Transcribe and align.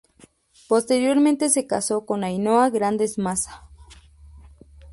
Posteriormente 0.67 1.49
se 1.51 1.67
casó 1.67 2.07
con 2.07 2.23
Ainhoa 2.23 2.71
Grandes 2.71 3.19
Massa. 3.19 3.69